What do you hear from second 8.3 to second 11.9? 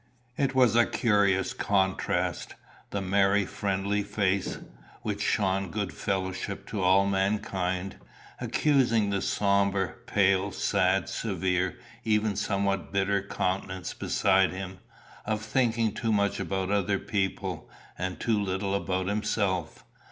accusing the sombre, pale, sad, severe,